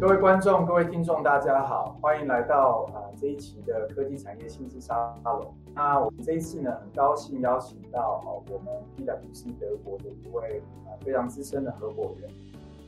[0.00, 5.54] 各位观众、各位听众，大家好，欢迎来到啊这一期的科技产业新知沙龙。
[5.74, 12.30] 那我们这一次呢，很高兴邀请到哦我们 PwC 德国的一位啊非常资深的合伙人。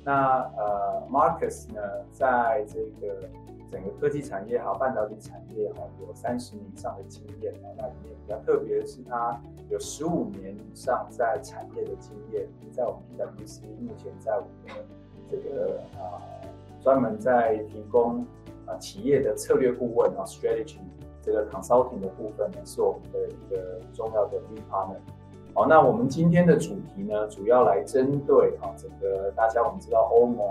[0.02, 1.80] 那呃，Marcus 呢，
[2.10, 3.28] 在这个
[3.70, 7.52] 整个科技产业哈，半导体产业哈，有三十年以上的经验。
[7.76, 14.84] 那里面比较特别的是，他有十五年以上在产业的经验，在我们 PwC 目前在我们的
[15.30, 16.20] 这个啊。
[16.82, 18.24] 专门在提供
[18.64, 20.78] 啊企业的策略顾问啊 strategy
[21.20, 24.96] 这个 consulting 的部分呢，是我们的一个重要的 lead partner。
[25.52, 30.48] 好，那我们今天的主题呢，主要来针对啊整个大家我们知道欧盟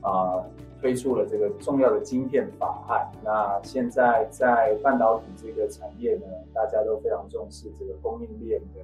[0.00, 0.42] 啊
[0.80, 3.10] 推出了这个重要的晶片法案。
[3.22, 8.80] 那现在在半导体这个产业呢，大家都非常重视这个供应链的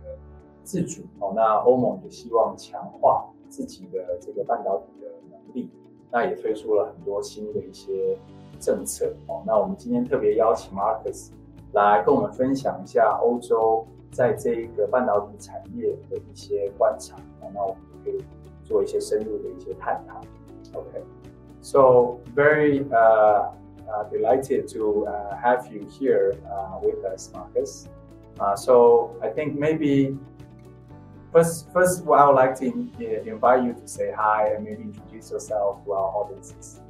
[0.62, 1.02] 自主。
[1.20, 5.70] 哦，那欧盟也希望强化自己的这个半导体的能力。
[6.10, 8.16] 那也推出了很多新的一些
[8.60, 9.42] 政策哦。
[9.44, 11.30] 那我们今天特别邀请 Marcus
[11.72, 17.16] 来跟我们分享一下欧洲在这一个半导体产业的一些观察。
[17.52, 18.24] 那我们可以
[18.64, 20.20] 做一些深入的一些探讨。
[20.78, 21.02] OK
[21.66, 23.50] so very uh, uh,
[24.12, 27.88] delighted to uh, have you here uh, with us, Marcus.
[28.38, 30.16] Uh, so I think maybe
[31.32, 32.64] First, first, well, I would like to
[33.28, 36.80] invite you to say hi and maybe introduce yourself to our audiences.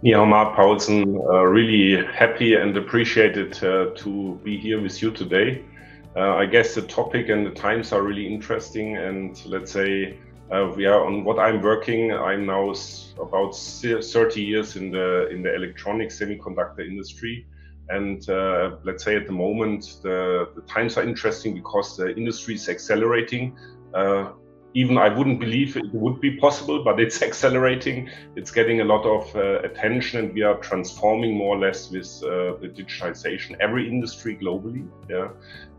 [0.00, 5.62] Yeah, Mark Paulsen, uh, really happy and appreciated uh, to be here with you today.
[6.16, 10.16] Uh, I guess the topic and the times are really interesting, and let's say
[10.50, 12.12] uh, we are on what I'm working.
[12.12, 12.74] I'm now
[13.20, 17.46] about 30 years in the in the electronic semiconductor industry,
[17.90, 22.54] and uh, let's say at the moment, the, the, times are interesting because the industry
[22.54, 23.56] is accelerating.
[23.94, 24.32] Uh,
[24.78, 28.08] even I wouldn't believe it would be possible, but it's accelerating.
[28.36, 32.06] It's getting a lot of uh, attention, and we are transforming more or less with
[32.22, 34.86] uh, the digitization every industry globally.
[35.10, 35.30] Yeah,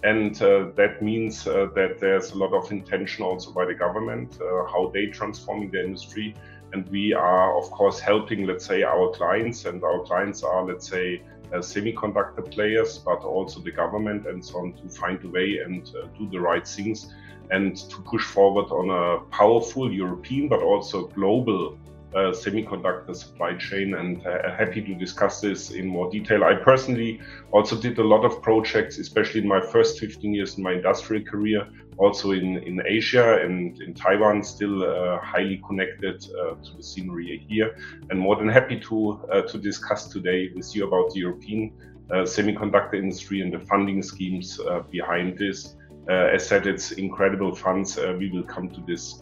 [0.04, 4.38] and uh, that means uh, that there's a lot of intention also by the government
[4.74, 6.36] how they transforming the industry,
[6.74, 10.90] and we are of course helping, let's say, our clients, and our clients are, let's
[10.90, 15.60] say uh, semiconductor players, but also the government and so on to find a way
[15.60, 17.14] and uh, do the right things
[17.52, 21.78] and to push forward on a powerful European but also global
[22.16, 26.44] uh, semiconductor supply chain and uh, happy to discuss this in more detail.
[26.44, 27.22] I personally
[27.52, 31.24] also did a lot of projects, especially in my first 15 years in my industrial
[31.24, 36.82] career, also in, in Asia and in Taiwan, still uh, highly connected uh, to the
[36.82, 37.78] scenery here.
[38.10, 41.72] And more than happy to, uh, to discuss today with you about the European
[42.10, 44.60] semiconductor industry and the funding schemes
[44.90, 45.76] behind this.
[46.10, 47.98] As said, it's incredible funds.
[47.98, 49.22] we will come to this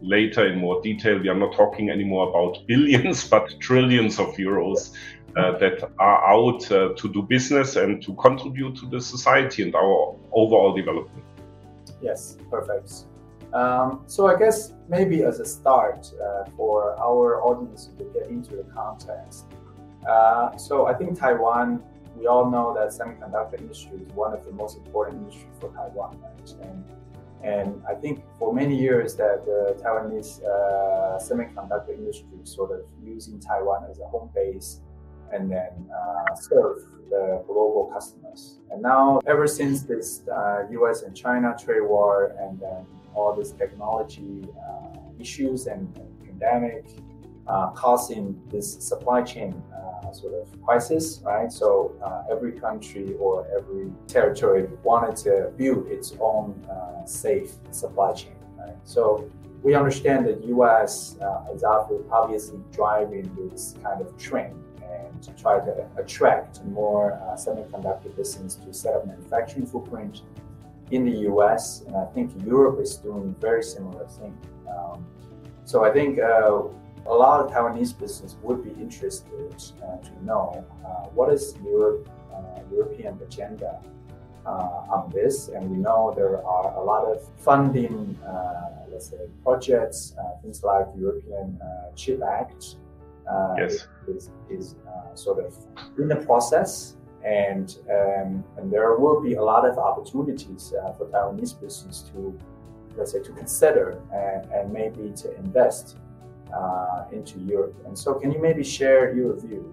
[0.00, 1.18] later in more detail.
[1.18, 4.92] We are not talking anymore about billions, but trillions of euros.
[5.36, 9.74] Uh, that are out uh, to do business and to contribute to the society and
[9.74, 11.22] our overall development.
[12.00, 13.04] Yes, perfect.
[13.52, 18.56] Um, so I guess maybe as a start uh, for our audience to get into
[18.56, 19.46] the context.
[20.08, 21.82] Uh, so I think Taiwan,
[22.16, 26.18] we all know that semiconductor industry is one of the most important industries for Taiwan,
[26.22, 26.54] right?
[26.62, 26.84] And,
[27.42, 33.38] and I think for many years that the Taiwanese uh, semiconductor industry sort of using
[33.40, 34.80] Taiwan as a home base
[35.32, 36.78] and then uh, serve
[37.10, 38.58] the global customers.
[38.70, 41.02] And now, ever since this uh, U.S.
[41.02, 46.84] and China trade war, and then all this technology uh, issues and, and pandemic
[47.46, 49.75] uh, causing this supply chain uh,
[50.16, 51.50] sort of crisis, right?
[51.50, 56.54] So uh, every country or every territory wanted to build its own
[57.06, 58.76] safe supply chain, right?
[58.84, 59.30] So
[59.62, 61.16] we understand that U.S.
[61.54, 68.14] is obviously driving this kind of trend and to try to attract more uh, semiconductor
[68.16, 70.22] business to set up manufacturing footprint
[70.90, 71.82] in the US.
[71.82, 74.36] And I think Europe is doing very similar thing.
[74.68, 75.04] Um,
[75.64, 76.62] so I think uh,
[77.08, 82.08] a lot of Taiwanese business would be interested uh, to know uh, what is Europe,
[82.32, 83.80] uh, European agenda
[84.44, 85.48] uh, on this.
[85.48, 88.18] And we know there are a lot of funding,
[88.90, 91.58] let's say, projects, things like the European
[91.94, 92.76] Chip Act,
[93.30, 93.88] uh, yes.
[94.06, 95.54] is, is uh, sort of
[95.98, 96.96] in the process.
[97.24, 102.38] And, um, and there will be a lot of opportunities uh, for Taiwanese business to,
[102.96, 105.96] let's say, to consider and, and maybe to invest
[107.12, 107.74] into Europe.
[107.86, 109.72] And so, can you maybe share your view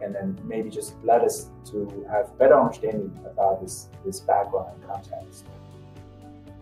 [0.00, 4.88] and then maybe just let us to have better understanding about this this background and
[4.88, 5.44] context.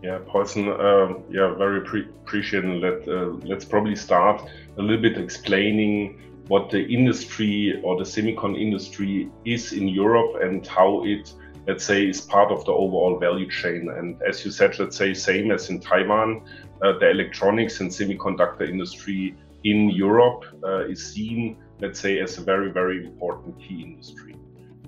[0.03, 2.81] Yeah, Paulsen, uh, yeah, very pre- appreciating.
[2.81, 4.43] Let, uh, let's probably start
[4.77, 10.67] a little bit explaining what the industry or the semicon industry is in Europe and
[10.67, 11.33] how it,
[11.67, 13.89] let's say, is part of the overall value chain.
[13.91, 18.69] And as you said, let's say, same as in Taiwan, uh, the electronics and semiconductor
[18.69, 24.37] industry in Europe uh, is seen, let's say, as a very, very important key industry.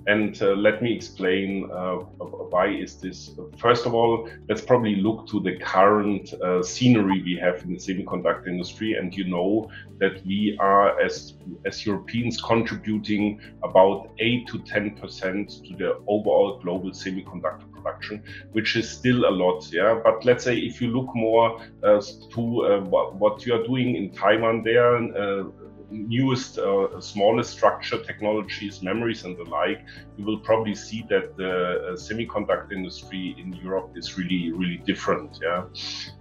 [0.09, 1.97] And uh, let me explain uh,
[2.53, 3.29] why is this.
[3.57, 7.77] First of all, let's probably look to the current uh, scenery we have in the
[7.77, 8.93] semiconductor industry.
[8.93, 9.69] And you know
[9.99, 11.35] that we are, as,
[11.65, 18.23] as Europeans, contributing about 8 to 10% to the overall global semiconductor production,
[18.53, 19.71] which is still a lot.
[19.71, 19.99] Yeah.
[20.03, 22.01] But let's say if you look more uh,
[22.33, 25.43] to uh, what, what, you are doing in Taiwan there, uh,
[25.91, 29.85] newest, uh, smallest structure technologies, memories, and the like,
[30.17, 35.39] you will probably see that the uh, semiconductor industry in Europe is really, really different.
[35.41, 35.65] Yeah.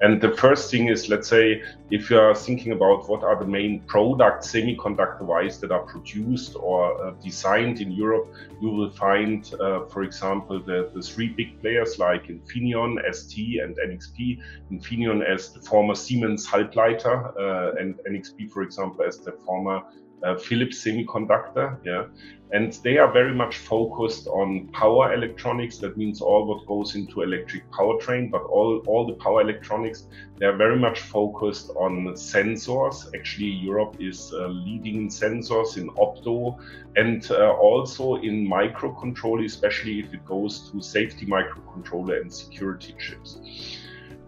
[0.00, 3.46] And the first thing is, let's say, if you are thinking about what are the
[3.46, 9.52] main products semiconductor wise that are produced or uh, designed in Europe, you will find,
[9.60, 14.40] uh, for example, the, the three big players like Infineon, ST, and NXP.
[14.70, 19.82] Infineon as the former Siemens Halbleiter, uh, and NXP, for example, as the former former
[20.24, 21.78] uh, Philips semiconductor.
[21.84, 22.06] Yeah.
[22.50, 25.78] And they are very much focused on power electronics.
[25.78, 30.06] That means all what goes into electric powertrain, but all, all the power electronics,
[30.38, 33.06] they are very much focused on sensors.
[33.14, 36.58] Actually, Europe is uh, leading in sensors, in opto,
[36.96, 43.40] and uh, also in microcontroller, especially if it goes to safety microcontroller and security chips.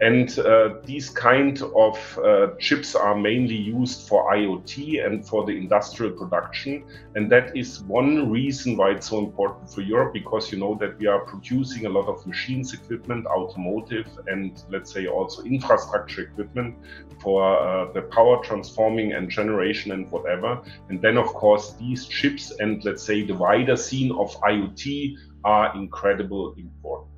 [0.00, 5.52] And uh, these kind of uh, chips are mainly used for IoT and for the
[5.52, 6.84] industrial production.
[7.14, 10.98] And that is one reason why it's so important for Europe, because you know that
[10.98, 16.76] we are producing a lot of machines equipment, automotive, and let's say also infrastructure equipment
[17.20, 20.62] for uh, the power transforming and generation and whatever.
[20.88, 25.14] And then, of course, these chips and let's say the wider scene of IoT
[25.44, 27.09] are incredible important.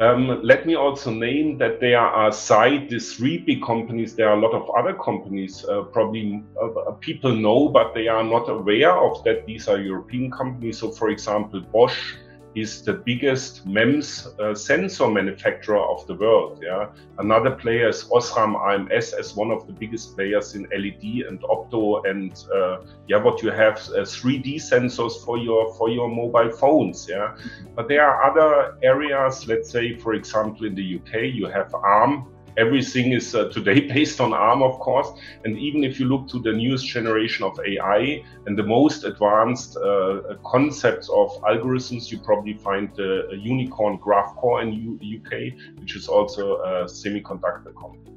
[0.00, 4.36] Um, let me also name that there are aside these three big companies, there are
[4.36, 8.48] a lot of other companies uh, probably uh, uh, people know, but they are not
[8.48, 9.46] aware of that.
[9.46, 10.78] These are European companies.
[10.78, 12.16] So, for example, Bosch
[12.54, 16.60] is the biggest MEMS uh, sensor manufacturer of the world.
[16.62, 21.40] Yeah, another player is Osram IMS as one of the biggest players in LED and
[21.42, 26.50] opto and uh, yeah, what you have uh, 3D sensors for your for your mobile
[26.50, 27.08] phones.
[27.08, 27.36] Yeah,
[27.74, 29.46] but there are other areas.
[29.46, 34.20] Let's say, for example, in the UK, you have ARM everything is uh, today based
[34.20, 35.08] on ARM, of course.
[35.44, 39.76] And even if you look to the newest generation of AI and the most advanced
[39.76, 46.08] uh, concepts of algorithms, you probably find the unicorn GraphCore in U UK, which is
[46.08, 48.14] also a semiconductor company.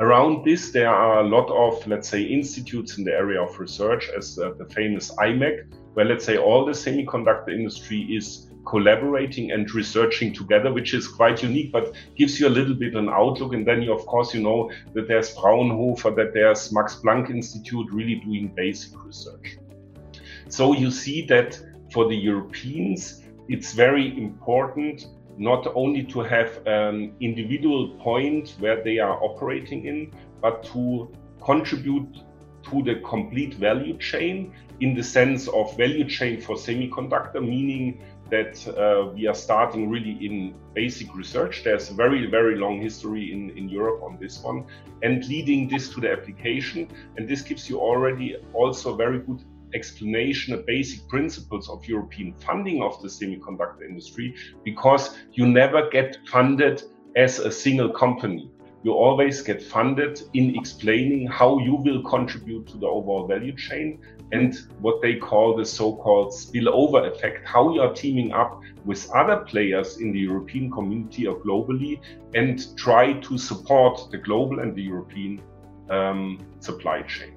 [0.00, 4.10] Around this, there are a lot of, let's say, institutes in the area of research,
[4.16, 9.72] as uh, the famous IMEC, where let's say all the semiconductor industry is collaborating and
[9.74, 13.54] researching together, which is quite unique, but gives you a little bit an outlook.
[13.54, 17.86] And then, you, of course, you know that there's Fraunhofer, that there's Max Planck Institute
[17.92, 19.58] really doing basic research.
[20.48, 21.58] So you see that
[21.92, 25.06] for the Europeans, it's very important
[25.36, 31.10] not only to have an individual point where they are operating in, but to
[31.44, 32.08] contribute
[32.70, 38.66] to the complete value chain in the sense of value chain for semiconductor, meaning that
[38.68, 41.62] uh, we are starting really in basic research.
[41.64, 44.66] There's a very, very long history in, in Europe on this one
[45.02, 46.88] and leading this to the application.
[47.16, 52.82] And this gives you already also very good explanation of basic principles of European funding
[52.82, 56.82] of the semiconductor industry because you never get funded
[57.16, 58.50] as a single company
[58.84, 63.98] you always get funded in explaining how you will contribute to the overall value chain
[64.34, 69.38] and what they call the so-called spillover effect, how you are teaming up with other
[69.44, 72.00] players in the European community or globally
[72.34, 75.40] and try to support the global and the European
[75.90, 77.34] um, supply chain.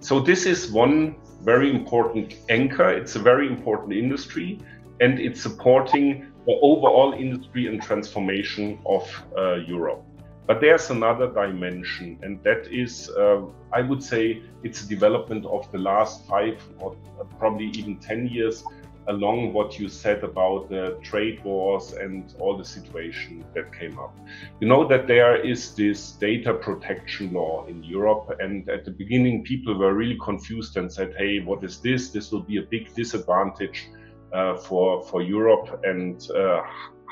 [0.00, 2.90] So this is one very important anchor.
[2.90, 4.60] It's a very important industry
[5.00, 9.02] and it's supporting the overall industry and transformation of
[9.36, 10.04] uh, Europe.
[10.46, 15.70] But there's another dimension, and that is, uh, I would say, it's a development of
[15.72, 16.96] the last five or
[17.38, 18.62] probably even 10 years
[19.08, 24.16] along what you said about the trade wars and all the situation that came up.
[24.60, 29.44] You know that there is this data protection law in Europe, and at the beginning,
[29.44, 32.10] people were really confused and said, hey, what is this?
[32.10, 33.88] This will be a big disadvantage
[34.32, 35.80] uh, for, for Europe.
[35.84, 36.62] And uh,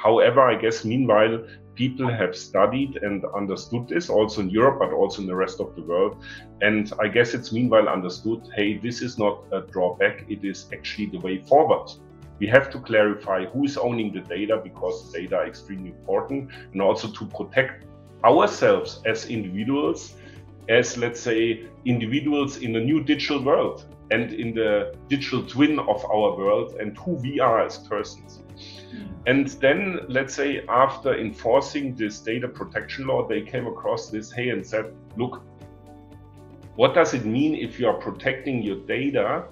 [0.03, 5.23] However, I guess meanwhile, people have studied and understood this also in Europe, but also
[5.23, 6.17] in the rest of the world.
[6.61, 11.07] And I guess it's meanwhile understood hey, this is not a drawback, it is actually
[11.07, 11.91] the way forward.
[12.39, 16.83] We have to clarify who is owning the data because data are extremely important and
[16.83, 17.85] also to protect
[18.25, 20.15] ourselves as individuals,
[20.69, 26.05] as let's say individuals in a new digital world and in the digital twin of
[26.05, 28.43] our world and who we are as persons.
[28.91, 29.12] Hmm.
[29.27, 34.49] And then, let's say, after enforcing this data protection law, they came across this hey
[34.49, 35.43] and said, look,
[36.75, 39.45] what does it mean if you are protecting your data,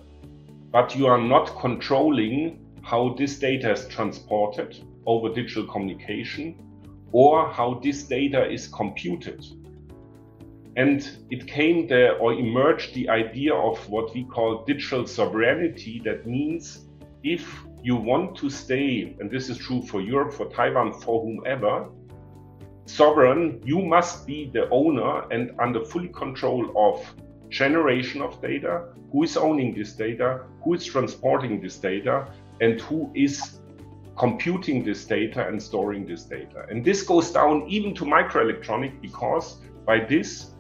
[0.73, 6.57] but you are not controlling how this data is transported over digital communication
[7.13, 9.45] or how this data is computed?
[10.77, 16.01] And it came there or emerged the idea of what we call digital sovereignty.
[16.05, 16.87] That means
[17.23, 21.89] if you want to stay, and this is true for Europe, for Taiwan, for whomever,
[22.87, 27.15] sovereign, you must be the owner and under full control of
[27.49, 32.27] generation of data, who is owning this data, who is transporting this data,
[32.61, 33.61] and who is
[34.19, 36.67] computing this data and storing this data.
[36.69, 40.53] And this goes down even to microelectronic because by this,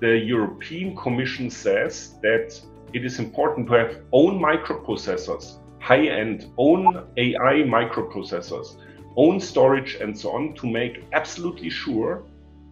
[0.00, 2.58] the European Commission says that
[2.92, 8.76] it is important to have own microprocessors high-end own AI microprocessors,
[9.16, 12.22] own storage and so on to make absolutely sure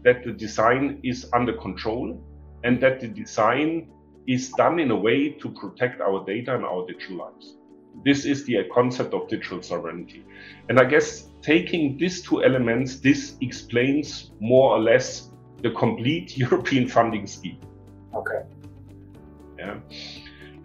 [0.05, 2.19] that the design is under control
[2.62, 3.90] and that the design
[4.29, 7.57] is done in a way to protect our data and our digital lives.
[8.05, 10.25] This is the concept of digital sovereignty.
[10.69, 15.31] And I guess taking these two elements, this explains more or less
[15.62, 17.59] the complete European funding scheme.
[18.14, 18.43] Okay.
[19.59, 19.81] Yeah.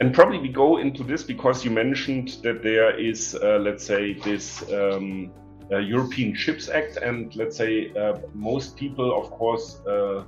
[0.02, 4.14] And probably we go into this because you mentioned that there is, uh, let's say,
[4.14, 5.32] this um,
[5.72, 10.24] uh, European Chips Act, and let's say uh, most people, of course, uh,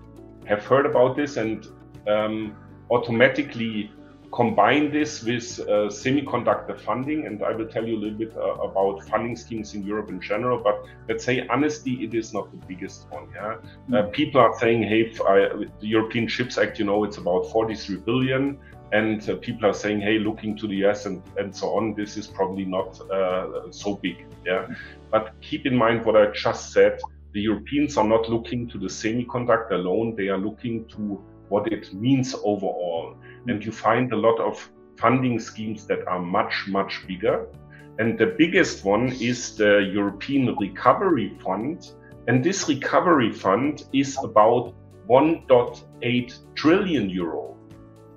[0.45, 1.35] have heard about this.
[1.37, 1.67] And
[2.07, 2.55] um,
[2.89, 3.91] automatically
[4.31, 7.25] combine this with uh, semiconductor funding.
[7.25, 10.21] And I will tell you a little bit uh, about funding schemes in Europe in
[10.21, 10.61] general.
[10.63, 13.29] But let's say, honestly, it is not the biggest one.
[13.33, 13.57] Yeah,
[13.89, 14.11] mm.
[14.11, 18.59] people are saying, hey, I, the European Chips Act, you know, it's about 43 billion
[18.91, 22.15] and uh, people are saying, hey, looking to the US and, and so on, this
[22.17, 24.25] is probably not uh, so big.
[24.45, 24.67] Yeah.
[25.11, 26.99] But keep in mind what I just said.
[27.33, 30.15] The Europeans are not looking to the semiconductor alone.
[30.15, 33.15] They are looking to what it means overall.
[33.47, 37.47] And you find a lot of funding schemes that are much, much bigger.
[37.99, 41.91] And the biggest one is the European Recovery Fund.
[42.27, 44.73] And this recovery fund is about
[45.07, 47.57] 1.8 trillion euro.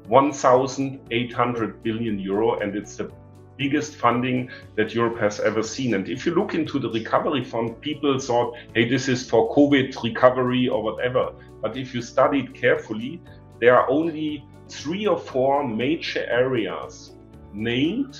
[0.08, 3.12] 1,800 billion euro, and it's the
[3.56, 5.94] biggest funding that Europe has ever seen.
[5.94, 10.02] And if you look into the recovery fund, people thought, hey, this is for COVID
[10.02, 11.32] recovery or whatever.
[11.62, 13.20] But if you study it carefully,
[13.60, 17.12] there are only three or four major areas
[17.52, 18.18] named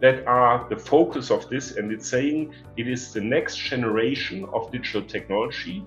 [0.00, 1.76] that are the focus of this.
[1.76, 5.84] And it's saying it is the next generation of digital technology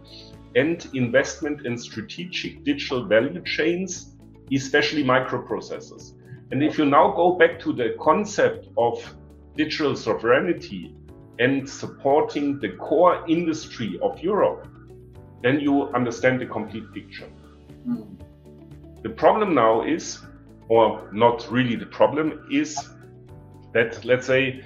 [0.56, 4.18] and investment in strategic digital value chains
[4.54, 6.14] especially microprocessors.
[6.52, 9.16] And if you now go back to the concept of
[9.56, 10.96] digital sovereignty
[11.40, 14.68] and supporting the core industry of Europe,
[15.44, 17.30] then you understand the complete picture.
[17.88, 18.18] Mm.
[19.04, 20.20] The problem now is,
[20.70, 22.78] or not really the problem, is
[23.74, 24.64] that, let's say,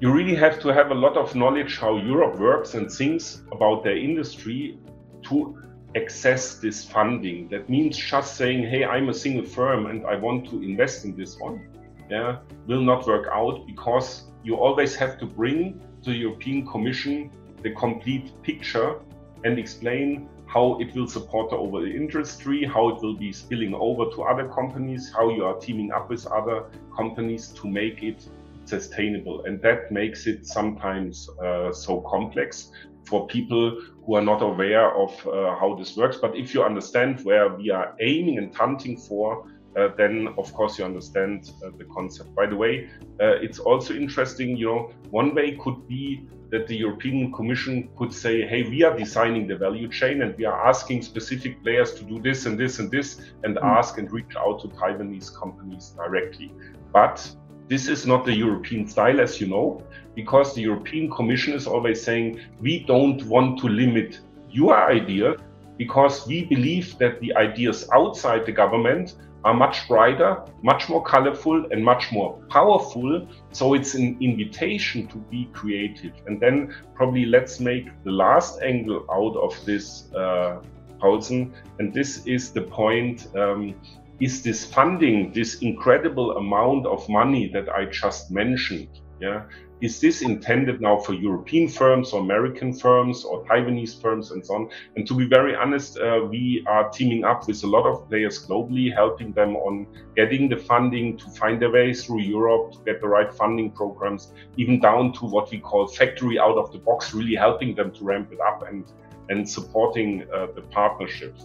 [0.00, 3.84] you really have to have a lot of knowledge how Europe works and thinks about
[3.84, 4.78] their industry
[5.22, 5.62] to
[5.96, 7.48] access this funding.
[7.48, 11.16] That means just saying, hey, I'm a single firm and I want to invest in
[11.16, 11.68] this one,
[12.10, 17.30] yeah, will not work out because you always have to bring to the European Commission
[17.62, 19.00] the complete picture
[19.44, 24.04] and explain how it will support the overall industry, how it will be spilling over
[24.14, 28.28] to other companies, how you are teaming up with other companies to make it
[28.64, 29.44] sustainable.
[29.46, 32.70] And that makes it sometimes uh, so complex
[33.04, 36.18] for people who are not aware of uh, how this works.
[36.18, 40.78] But if you understand where we are aiming and hunting for, uh, then of course
[40.78, 42.34] you understand uh, the concept.
[42.34, 42.88] By the way,
[43.20, 48.12] uh, it's also interesting, you know, one way could be that the European Commission could
[48.12, 52.04] say, hey, we are designing the value chain and we are asking specific players to
[52.04, 53.64] do this and this and this and mm.
[53.64, 56.52] ask and reach out to Taiwanese companies directly.
[56.92, 57.28] But
[57.68, 59.82] this is not the European style, as you know,
[60.14, 65.36] because the European Commission is always saying we don't want to limit your idea
[65.76, 69.14] because we believe that the ideas outside the government
[69.44, 73.28] are much brighter, much more colorful, and much more powerful.
[73.52, 76.12] So it's an invitation to be creative.
[76.26, 80.60] And then probably let's make the last angle out of this, uh,
[80.98, 81.52] Paulsen.
[81.78, 83.28] And this is the point.
[83.36, 83.74] Um,
[84.20, 88.88] is this funding, this incredible amount of money that I just mentioned,
[89.20, 89.42] yeah,
[89.84, 94.54] is this intended now for European firms or American firms or Taiwanese firms and so
[94.54, 94.70] on?
[94.96, 98.46] And to be very honest, uh, we are teaming up with a lot of players
[98.46, 99.86] globally, helping them on
[100.16, 104.32] getting the funding to find their way through Europe, to get the right funding programs,
[104.56, 108.04] even down to what we call factory out of the box, really helping them to
[108.04, 108.90] ramp it up and,
[109.28, 111.44] and supporting uh, the partnerships.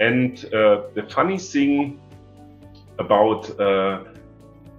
[0.00, 2.00] And uh, the funny thing
[2.98, 4.04] about uh,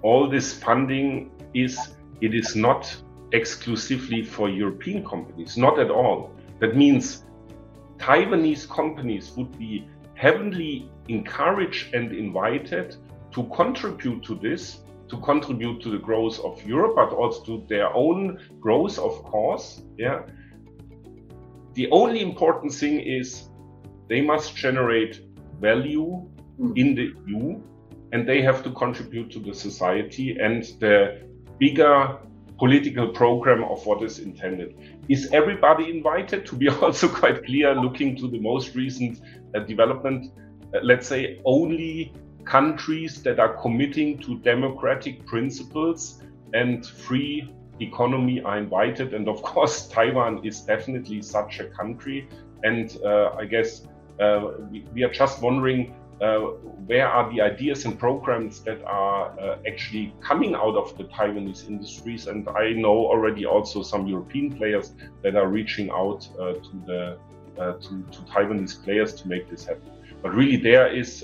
[0.01, 1.77] all this funding is
[2.21, 2.95] it is not
[3.31, 6.31] exclusively for European companies, not at all.
[6.59, 7.23] That means
[7.97, 12.95] Taiwanese companies would be heavily encouraged and invited
[13.31, 17.93] to contribute to this, to contribute to the growth of Europe, but also to their
[17.93, 19.83] own growth, of course.
[19.97, 20.21] Yeah.
[21.73, 23.49] The only important thing is
[24.09, 25.21] they must generate
[25.59, 26.27] value
[26.59, 26.77] mm.
[26.77, 27.61] in the EU
[28.13, 31.27] and they have to contribute to the society and the
[31.59, 32.17] bigger
[32.57, 34.75] political program of what is intended.
[35.09, 36.45] Is everybody invited?
[36.47, 39.21] To be also quite clear, looking to the most recent
[39.55, 40.33] uh, development,
[40.73, 42.13] uh, let's say only
[42.45, 46.23] countries that are committing to democratic principles
[46.53, 49.13] and free economy are invited.
[49.13, 52.27] And of course, Taiwan is definitely such a country.
[52.63, 53.85] And uh, I guess
[54.19, 59.57] uh, we, we, are just wondering where are the ideas and programs that are uh,
[59.67, 62.27] actually coming out of the Taiwanese industries.
[62.27, 64.93] And I know already also some European players
[65.23, 67.17] that are reaching out uh, to the
[67.57, 69.91] to, to, Taiwanese players to make this happen.
[70.21, 71.23] But really, there is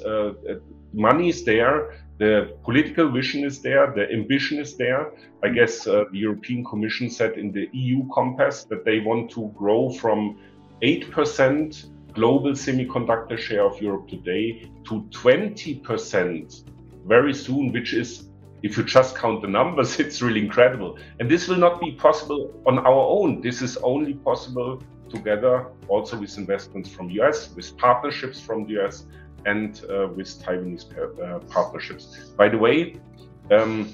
[0.93, 5.11] money is there, the political vision is there, the ambition is there.
[5.43, 9.51] I guess uh, the European Commission said in the EU Compass that they want to
[9.57, 10.37] grow from
[10.81, 16.69] 8% global semiconductor share of Europe today to 20%
[17.05, 18.29] very soon, which is,
[18.61, 20.97] if you just count the numbers, it's really incredible.
[21.19, 23.41] And this will not be possible on our own.
[23.41, 29.05] This is only possible together also with investments from US, with partnerships from the US,
[29.45, 32.05] and uh, with Taiwanese uh, partnerships.
[32.37, 32.95] By the way,
[33.51, 33.93] um,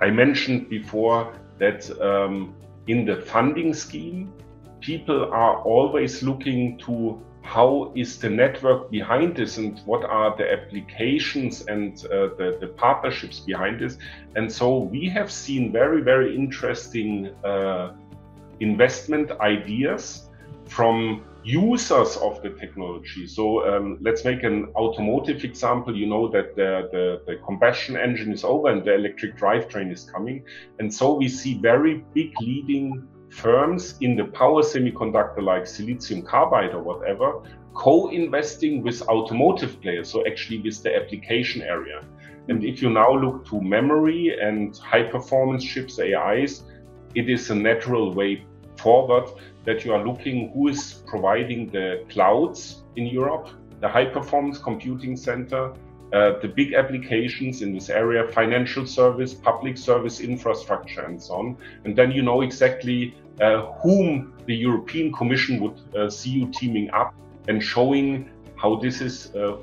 [0.00, 2.54] I mentioned before that um,
[2.86, 4.32] in the funding scheme,
[4.80, 10.52] people are always looking to how is the network behind this and what are the
[10.52, 13.96] applications and uh, the, the, partnerships behind this.
[14.36, 17.94] And so we have seen very, very interesting uh,
[18.60, 20.28] investment ideas
[20.66, 23.26] from users of the technology.
[23.26, 25.96] So um, let's make an automotive example.
[25.96, 30.04] You know that the, the, the, combustion engine is over and the electric drivetrain is
[30.04, 30.44] coming.
[30.78, 36.74] And so we see very big leading firms in the power semiconductor like silicon carbide
[36.74, 37.40] or whatever
[37.74, 42.00] co-investing with automotive players so actually with the application area
[42.48, 46.64] and if you now look to memory and high performance chips ais
[47.14, 48.44] it is a natural way
[48.76, 49.28] forward
[49.64, 53.48] that you are looking who is providing the clouds in europe
[53.80, 55.72] the high performance computing center
[56.12, 61.56] uh, the big applications in this area, financial service, public service infrastructure, and so on.
[61.84, 63.14] And then you know exactly
[63.82, 67.14] whom the European Commission would uh, see you teaming up
[67.48, 69.56] and showing how this is uh,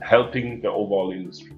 [0.00, 1.52] helping the overall industry.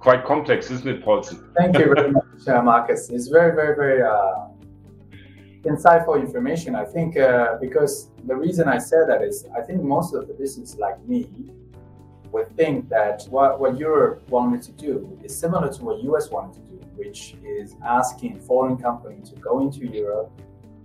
[0.00, 1.38] Quite complex, isn't it, Paulsen?
[1.56, 3.08] Thank you very much, uh, Marcus.
[3.10, 4.48] It's very, very, very uh,
[5.62, 6.74] insightful information.
[6.74, 7.14] I think
[7.60, 11.28] because the reason I said that is I think most of the business like me
[12.32, 16.54] would think that what, what Europe wanted to do is similar to what US wanted
[16.54, 20.32] to do, which is asking foreign companies to go into Europe,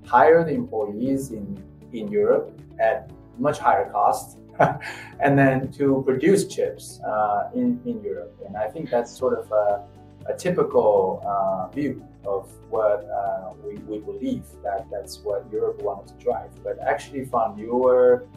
[0.07, 1.61] hire the employees in,
[1.93, 4.39] in Europe at much higher cost,
[5.19, 8.35] and then to produce chips uh, in, in Europe.
[8.45, 9.85] And I think that's sort of a,
[10.27, 16.17] a typical uh, view of what uh, we, we believe that that's what Europe wanted
[16.17, 16.51] to drive.
[16.63, 18.27] But actually, from your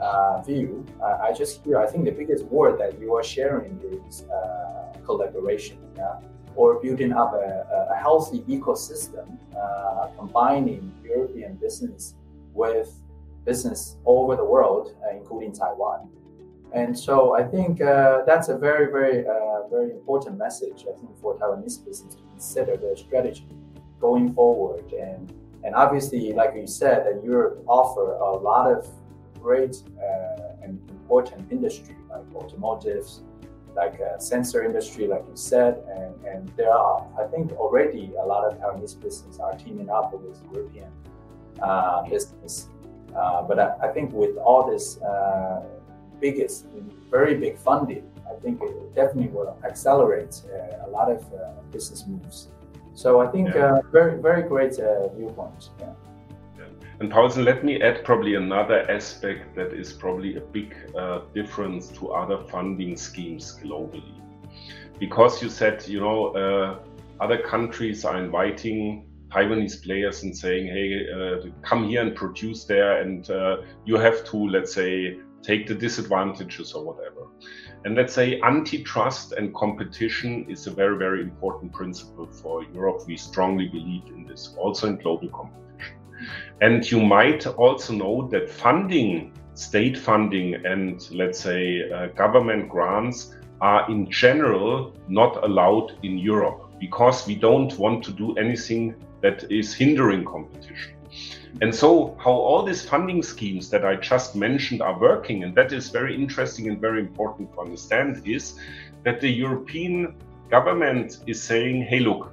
[0.00, 4.24] uh, view, I just hear, I think the biggest word that you are sharing is
[4.24, 6.20] uh, collaboration, yeah?
[6.58, 12.14] Or building up a, a healthy ecosystem, uh, combining European business
[12.52, 12.90] with
[13.44, 16.00] business all over the world, uh, including Taiwan.
[16.80, 19.24] And so I think uh, that's a very, very,
[19.70, 23.48] very important message, I think, for Taiwanese business to consider their strategy
[24.00, 24.86] going forward.
[24.92, 25.32] And,
[25.64, 28.80] and obviously, like you said, that Europe offer a lot of
[29.40, 33.20] great uh, and important industry like automotives,
[33.78, 38.26] like a sensor industry, like you said, and, and there are, I think, already a
[38.32, 40.90] lot of Taiwanese businesses are teaming up with European
[41.62, 42.68] uh, business.
[43.16, 45.62] Uh, but I, I, think with all this uh,
[46.20, 46.66] biggest,
[47.10, 52.04] very big funding, I think it definitely will accelerate uh, a lot of uh, business
[52.06, 52.48] moves.
[52.94, 53.74] So I think yeah.
[53.74, 54.74] Uh, very, very great
[55.16, 55.70] viewpoint.
[55.80, 55.94] Yeah.
[57.00, 61.88] And Paulsen, let me add probably another aspect that is probably a big uh, difference
[61.90, 64.20] to other funding schemes globally.
[64.98, 66.78] Because you said, you know, uh,
[67.20, 73.00] other countries are inviting Taiwanese players and saying, hey, uh, come here and produce there,
[73.00, 77.28] and uh, you have to, let's say, take the disadvantages or whatever.
[77.84, 83.02] And let's say antitrust and competition is a very, very important principle for Europe.
[83.06, 85.97] We strongly believe in this, also in global competition.
[86.60, 93.34] And you might also know that funding, state funding, and let's say uh, government grants
[93.60, 99.50] are in general not allowed in Europe because we don't want to do anything that
[99.50, 100.94] is hindering competition.
[101.60, 105.72] And so, how all these funding schemes that I just mentioned are working, and that
[105.72, 108.58] is very interesting and very important to understand, is
[109.04, 110.14] that the European
[110.50, 112.32] government is saying, hey, look,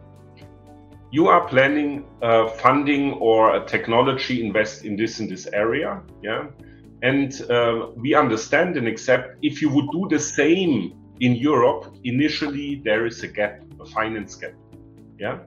[1.11, 6.47] you are planning uh, funding or a technology invest in this in this area, yeah,
[7.01, 12.81] and uh, we understand and accept if you would do the same in Europe, initially
[12.83, 14.53] there is a gap, a finance gap,
[15.17, 15.39] yeah,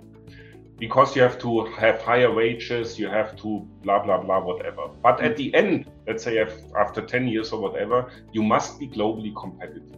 [0.79, 4.89] because you have to have higher wages, you have to blah blah blah whatever.
[5.03, 6.39] But at the end, let's say
[6.77, 9.97] after 10 years or whatever, you must be globally competitive.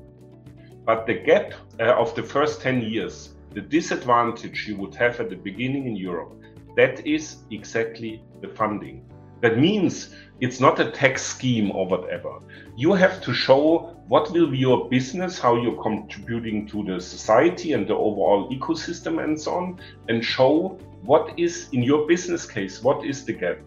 [0.85, 5.31] But the gap uh, of the first 10 years the disadvantage you would have at
[5.31, 6.33] the beginning in Europe,
[6.77, 9.05] that is exactly the funding.
[9.41, 12.41] That means it's not a tax scheme or whatever.
[12.77, 17.73] You have to show what will be your business, how you're contributing to the society
[17.73, 22.83] and the overall ecosystem and so on, and show what is in your business case,
[22.83, 23.59] what is the gap?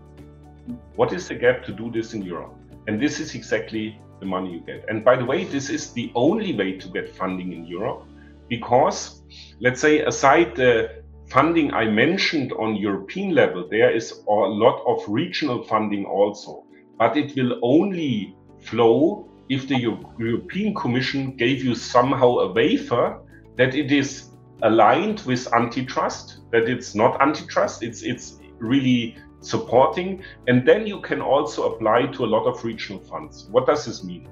[0.96, 2.56] What is the gap to do this in Europe?
[2.88, 4.86] And this is exactly the money you get.
[4.88, 8.06] And by the way, this is the only way to get funding in Europe
[8.48, 9.23] because
[9.60, 15.04] let's say aside the funding I mentioned on European level, there is a lot of
[15.08, 16.64] regional funding also,
[16.98, 23.20] but it will only flow if the European Commission gave you somehow a waiver
[23.58, 24.30] that it is
[24.62, 31.22] aligned with antitrust, that it's not antitrust, it's it's really supporting, and then you can
[31.22, 33.48] also apply to a lot of regional funds.
[33.52, 34.30] What does this mean?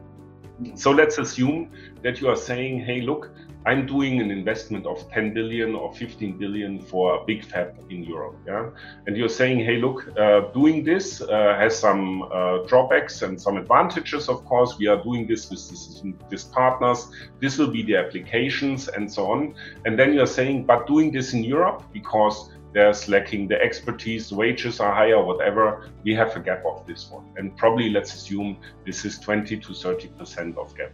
[0.76, 1.72] So let's assume
[2.04, 3.32] that you are saying, hey, look,
[3.66, 8.04] I'm doing an investment of 10 billion or 15 billion for a big fab in
[8.04, 8.36] Europe.
[8.48, 8.72] Yeah.
[9.06, 13.58] And you're saying, hey, look, uh, doing this uh, has some uh, drawbacks and some
[13.58, 14.80] advantages, of course.
[14.80, 17.08] We are doing this with this, this partners.
[17.40, 19.54] This will be the applications and so on.
[19.86, 24.80] And then you're saying, but doing this in Europe because there's lacking the expertise, wages
[24.80, 27.26] are higher, whatever, we have a gap of this one.
[27.38, 30.92] And probably let's assume this is 20 to 30% of gap.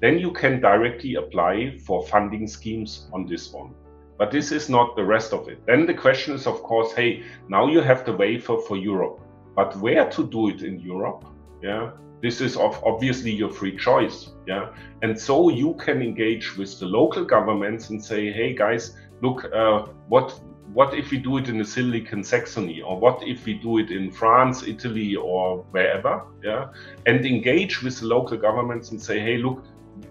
[0.00, 3.74] Then you can directly apply for funding schemes on this one.
[4.16, 5.64] But this is not the rest of it.
[5.66, 9.20] Then the question is, of course, hey, now you have the waiver for Europe,
[9.54, 11.24] but where to do it in Europe?
[11.62, 14.30] Yeah, this is of obviously your free choice.
[14.46, 14.70] Yeah,
[15.02, 19.86] and so you can engage with the local governments and say, hey guys, look, uh,
[20.08, 20.40] what
[20.72, 23.90] what if we do it in the Silicon Saxony, or what if we do it
[23.90, 26.22] in France, Italy, or wherever?
[26.42, 26.68] Yeah,
[27.06, 29.64] and engage with the local governments and say, hey, look,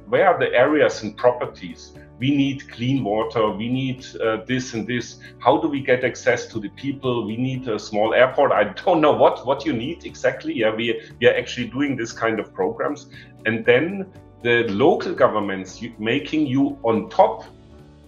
[0.08, 1.94] where are the areas and properties?
[2.20, 3.52] We need clean water.
[3.52, 5.20] We need uh, this and this.
[5.40, 7.28] How do we get access to the people?
[7.28, 8.52] We need a small airport.
[8.52, 10.54] I don't know what what you need exactly.
[10.54, 13.08] Yeah, we we are actually doing this kind of programs,
[13.46, 14.12] and then
[14.44, 17.44] the local governments making you on top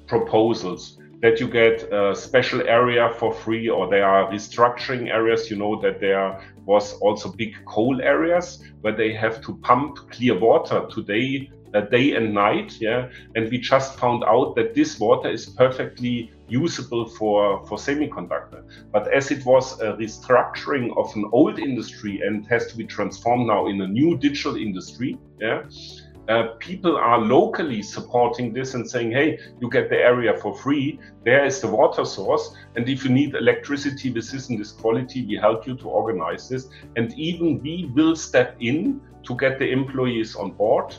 [0.08, 5.58] proposals that you get a special area for free or there are restructuring areas you
[5.58, 10.88] know that there was also big coal areas where they have to pump clear water
[10.90, 13.10] today uh, day and night yeah?
[13.36, 18.64] And we just found out that this water is perfectly usable for for semiconductor.
[18.92, 23.48] But as it was a restructuring of an old industry and has to be transformed
[23.48, 25.64] now in a new digital industry yeah
[26.30, 31.00] uh, people are locally supporting this and saying, hey, you get the area for free.
[31.26, 32.56] There is the water source.
[32.76, 36.70] And if you need electricity this and this quality, we help you to organize this.
[36.96, 40.96] And even we will step in to get the employees on board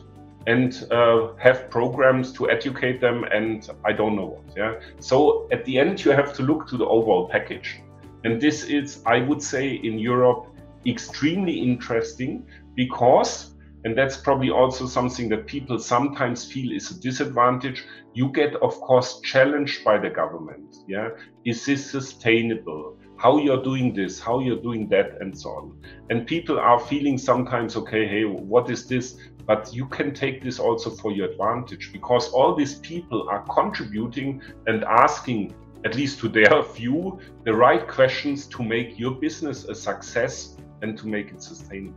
[0.49, 4.57] and uh, have programs to educate them and I don't know what.
[4.57, 4.81] Yeah.
[4.99, 7.81] So at the end, you have to look to the overall package.
[8.25, 10.47] And this is, I would say, in Europe,
[10.87, 17.85] extremely interesting because and that's probably also something that people sometimes feel is a disadvantage.
[18.13, 20.77] You get, of course, challenged by the government.
[20.87, 21.11] Yeah,
[21.47, 22.99] is this sustainable?
[23.17, 24.21] How you're doing this?
[24.21, 25.83] How you're doing that, and so on.
[26.11, 29.17] And people are feeling sometimes, okay, hey, what is this?
[29.47, 34.43] But you can take this also for your advantage because all these people are contributing
[34.67, 39.75] and asking at least to their view, the right questions to make your business a
[39.75, 41.97] success and to make it sustainable.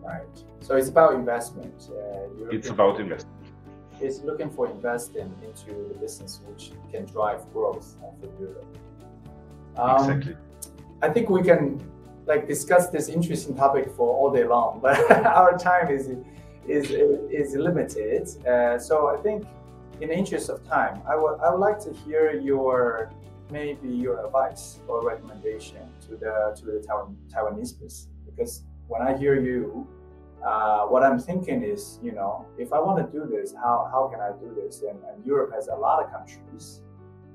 [0.00, 0.44] Right.
[0.68, 1.88] So it's about investment.
[1.88, 3.34] Uh, it's about investment.
[4.02, 8.76] It's looking for investing into the business which can drive growth for Europe.
[9.78, 10.36] Um, exactly.
[11.00, 11.80] I think we can
[12.26, 16.10] like discuss this interesting topic for all day long, but our time is
[16.66, 16.90] is
[17.30, 18.28] is limited.
[18.46, 19.46] Uh, so I think
[20.02, 23.10] in the interest of time, I would I would like to hear your
[23.50, 29.16] maybe your advice or recommendation to the to the Taiwan, Taiwanese business because when I
[29.16, 29.86] hear you,
[30.44, 34.08] uh, what I'm thinking is, you know, if I want to do this, how, how
[34.12, 34.82] can I do this?
[34.82, 36.80] And, and, Europe has a lot of countries.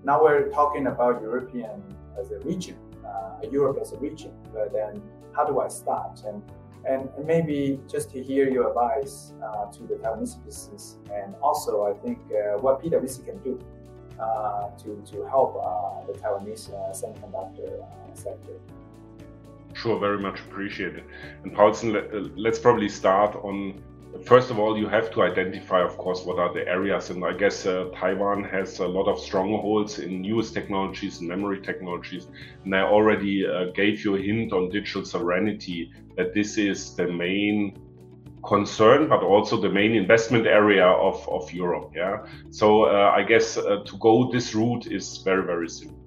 [0.04, 1.84] Now we're talking about European
[2.20, 4.32] as a region, uh, Europe as a region.
[4.54, 5.02] But then,
[5.36, 6.24] how do I start?
[6.26, 6.42] And
[6.86, 11.94] and, maybe just to hear your advice uh, to the Taiwanese business, and also I
[11.94, 13.58] think uh, what PwC can do
[14.20, 15.54] uh, to, to help
[16.08, 18.60] the Taiwanese semiconductor sector.
[19.74, 21.04] Sure, very much appreciated.
[21.44, 21.94] And Paulsen,
[22.36, 23.82] let, us probably start on
[24.26, 27.10] first of all, you have to identify, of course, what are the areas.
[27.10, 31.62] And I guess uh, Taiwan has a lot of strongholds in newest technologies and memory
[31.62, 32.28] technologies.
[32.64, 37.08] And I already uh, gave you a hint on digital sovereignty that this is the
[37.08, 37.80] main
[38.46, 41.92] concern, but also the main investment area of, of Europe.
[41.96, 42.26] Yeah.
[42.52, 46.03] So uh, I guess uh, to go this route is very, very simple.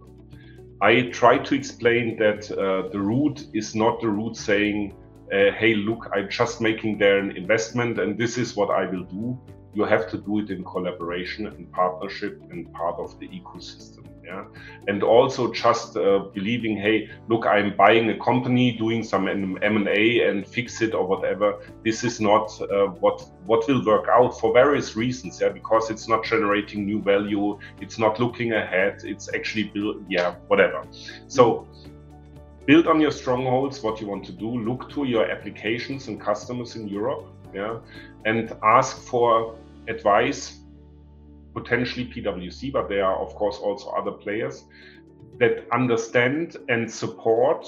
[0.81, 4.95] I try to explain that uh, the route is not the route saying,
[5.33, 9.05] uh, hey, look, I'm just making there an investment and this is what I will
[9.05, 9.39] do.
[9.73, 14.06] You have to do it in collaboration and partnership and part of the ecosystem.
[14.27, 14.45] Yeah.
[14.89, 20.45] And also just uh, believing, hey, look, I'm buying a company, doing some M&A and
[20.45, 21.61] fix it or whatever.
[21.85, 25.41] This is not uh, what what will work out for various reasons.
[25.41, 27.59] Yeah, because it's not generating new value.
[27.81, 29.03] It's not looking ahead.
[29.05, 30.83] It's actually build, yeah, whatever.
[31.29, 31.69] So
[32.67, 36.75] build on your strongholds what you want to do look to your applications and customers
[36.75, 37.79] in europe yeah
[38.25, 40.59] and ask for advice
[41.57, 44.65] potentially pwc but there are of course also other players
[45.39, 47.67] that understand and support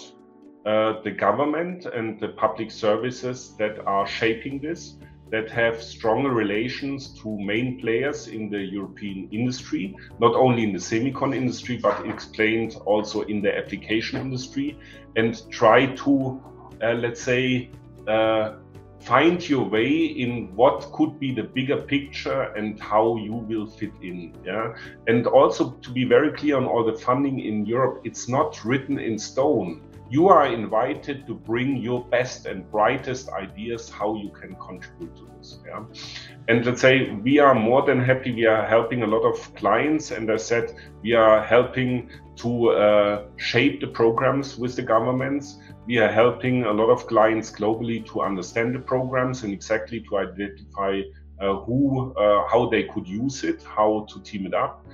[0.66, 4.96] uh, the government and the public services that are shaping this
[5.30, 10.78] that have stronger relations to main players in the European industry, not only in the
[10.78, 14.78] semicon industry, but explained also in the application industry,
[15.16, 16.40] and try to,
[16.82, 17.70] uh, let's say,
[18.06, 18.54] uh,
[19.00, 23.92] find your way in what could be the bigger picture and how you will fit
[24.02, 24.74] in yeah?
[25.06, 28.98] And also to be very clear on all the funding in europe it's not written
[28.98, 34.54] in stone you are invited to bring your best and brightest ideas how you can
[34.56, 35.84] contribute to this yeah?
[36.48, 40.10] And let's say we are more than happy we are helping a lot of clients
[40.10, 45.58] and i said we are helping to uh, shape the programs with the governments.
[45.86, 50.18] We are helping a lot of clients globally to understand the programs and exactly to
[50.18, 51.00] identify
[51.40, 54.84] uh, who uh, how they could use it how to team it up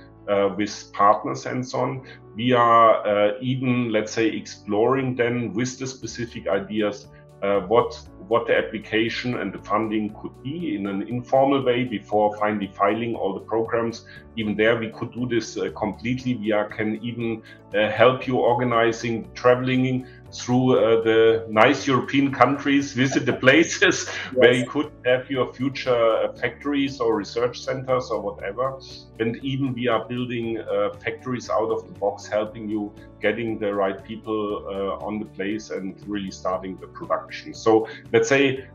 [0.57, 2.01] with partners and so on.
[2.35, 7.07] We are uh, even, let's say, exploring then with the specific ideas
[7.41, 12.35] uh, what what the application and the funding could be in an informal way before
[12.37, 14.07] finally filing all the programs.
[14.35, 16.33] Even there, we could do this uh, completely.
[16.35, 17.43] We are, can even
[17.75, 24.33] uh, help you organizing, traveling through uh, the nice European countries, visit the places yes.
[24.33, 28.79] where you could have your future uh, factories or research centers or whatever.
[29.19, 33.73] And even we are building uh, factories out of the box, helping you getting the
[33.73, 37.53] right people uh, on the place and really starting the production.
[37.53, 38.67] So let's say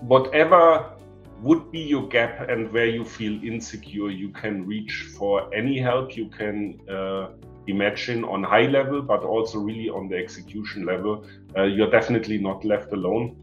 [0.00, 0.96] whatever
[1.42, 6.16] would be your gap and where you feel insecure, you can reach for any help
[6.16, 7.28] you can uh,
[7.70, 11.24] imagine on high level, but also really on the execution level.
[11.56, 13.36] Uh, you're definitely not left alone.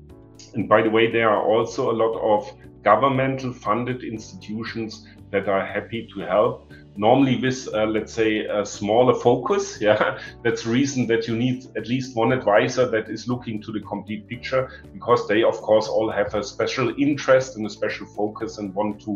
[0.54, 2.52] And by the way, there are also a lot of
[2.84, 6.72] governmental funded institutions that are happy to help.
[6.96, 11.88] Normally, with uh, let's say a smaller focus, yeah, that's reason that you need at
[11.88, 16.10] least one advisor that is looking to the complete picture, because they, of course, all
[16.10, 19.14] have a special interest and a special focus and want to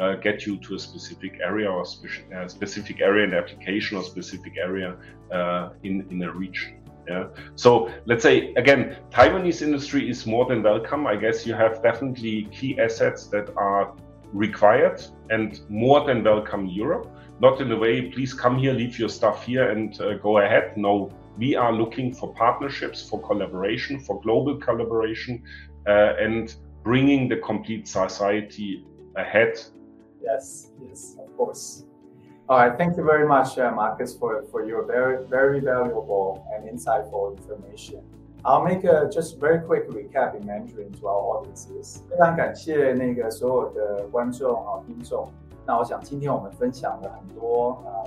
[0.00, 4.02] uh, get you to a specific area or spe uh, specific area in application or
[4.02, 4.96] specific area
[5.30, 6.76] uh, in, in a region.
[7.08, 7.28] Yeah.
[7.54, 11.06] So let's say again, Taiwanese industry is more than welcome.
[11.06, 13.94] I guess you have definitely key assets that are
[14.32, 17.06] required and more than welcome Europe.
[17.40, 20.76] Not in a way, please come here, leave your stuff here and uh, go ahead.
[20.76, 25.42] No, we are looking for partnerships, for collaboration, for global collaboration,
[25.88, 28.84] uh, and bringing the complete society
[29.16, 29.58] ahead.
[30.21, 31.83] Yes, yes, of course.
[32.47, 36.69] All right, thank you very much, uh, Marcus, for, for your very, very valuable and
[36.69, 38.01] insightful information.
[38.43, 42.01] I'll make a just very quick recap in Mandarin to our audiences.
[42.09, 45.27] 非常感谢那个所有的观众啊、听众。
[45.65, 48.05] 那我想今天我们分享了很多呃，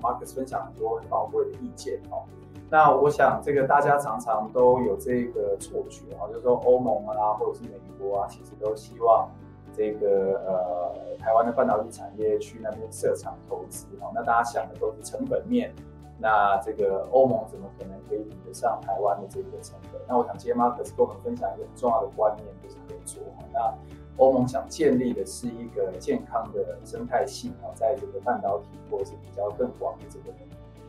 [0.00, 2.22] Marcus 分享很多很宝贵的意见哦。
[2.70, 9.28] 那我想这个大家常常都有这个错觉啊，就是说欧盟啊，或者是美国啊，其实都希望。
[9.75, 15.73] 这个呃，台湾的半导体产业去那边设厂投资哦，那大家想的都是成本面，
[16.17, 20.01] 那这个欧盟怎么可能可以比得上台湾的这个成本？
[20.07, 23.21] 那我想今天 Marcus 跟我们分享一个很重要的观念，就是合作。
[23.51, 23.73] 那
[24.17, 30.33] 欧盟想建立的是一个健康的生态系啊，在这个半导体或者是比较更广的这个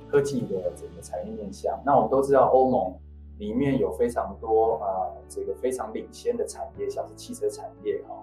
[0.08, 1.76] 科技的整个产业面向。
[1.84, 2.94] 那我们都知道欧盟
[3.38, 8.14] 里面有非常多啊，这个非常领先的产业，像是汽车产业哈。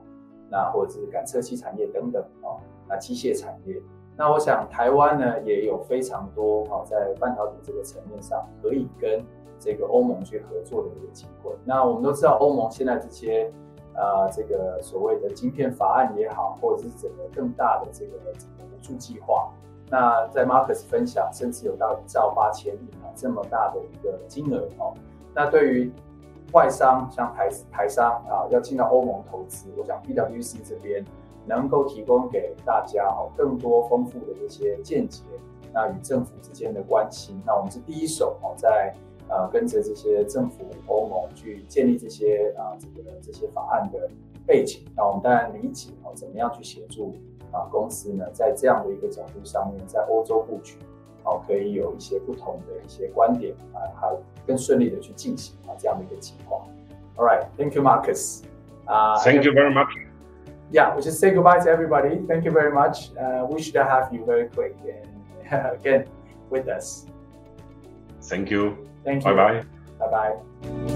[0.50, 3.82] 那或者是感测器产业等等啊，那机械产业，
[4.16, 9.24] 那我想台湾呢也有非常多哈，在半导体这个层面上可以跟
[9.60, 11.52] 这个欧盟去合作的一个机会。
[11.66, 13.52] 那我们都知道欧盟现在这些
[13.96, 18.18] 呃这个所谓的晶片法案也好，或者是整个更大的这个
[18.58, 19.50] 补助计划，
[19.90, 24.94] 那在 Marcus 分享，甚至有到一兆八千亿啊这么大的一个金额哦，
[25.34, 25.92] 那对于
[26.54, 31.04] 外商像台台商啊，要进到欧盟投资，我想 PWC 这边
[31.46, 35.24] 能够提供给大家哦更多丰富的这些见解，
[35.74, 38.94] 那与政府之间的关系，那我们是第一手哦，在
[39.28, 44.08] 呃跟着这些政府欧盟去建立这些啊这个这些法案的
[44.46, 47.16] 背景，那我们当然理解哦怎么样去协助
[47.52, 50.78] 啊公司呢，在这样的一个角度上面，在欧洲布局。
[51.25, 54.09] 哦，可以有一些不同的一些观点啊，还
[54.47, 56.65] 更顺利的去进行啊这样的一个计划。
[57.17, 58.43] All right, thank you, Marcus.
[58.87, 59.89] Uh, thank you very much.
[60.71, 62.25] Yeah, we just say goodbye to everybody.
[62.27, 63.11] Thank you very much.
[63.17, 66.05] Uh, we should have you very quick and again
[66.51, 67.07] with us.
[68.23, 68.77] Thank you.
[69.05, 69.35] Thank you.
[69.35, 69.63] Bye
[69.99, 70.09] bye.
[70.11, 70.92] Bye bye.